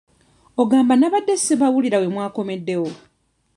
Ogamba 0.61 0.93
nnabadde 0.95 1.33
sibawulira 1.43 1.97
we 2.01 2.07
mwakomeddewo? 2.13 2.89